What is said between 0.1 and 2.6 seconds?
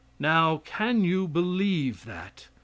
Now, can you believe that?